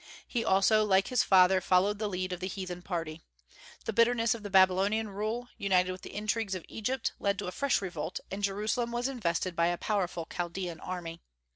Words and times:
He 0.27 0.43
also, 0.43 0.83
like 0.83 1.09
his 1.09 1.21
father, 1.21 1.61
followed 1.61 1.99
the 1.99 2.07
lead 2.09 2.33
of 2.33 2.39
the 2.39 2.47
heathen 2.47 2.81
party. 2.81 3.21
The 3.85 3.93
bitterness 3.93 4.33
of 4.33 4.41
the 4.41 4.49
Babylonian 4.49 5.09
rule, 5.09 5.49
united 5.59 5.91
with 5.91 6.01
the 6.01 6.15
intrigues 6.15 6.55
of 6.55 6.65
Egypt, 6.67 7.11
led 7.19 7.37
to 7.37 7.45
a 7.45 7.51
fresh 7.51 7.83
revolt, 7.83 8.19
and 8.31 8.41
Jerusalem 8.43 8.91
was 8.91 9.07
invested 9.07 9.55
by 9.55 9.67
a 9.67 9.77
powerful 9.77 10.25
Chaldean 10.25 10.79
army. 10.79 11.21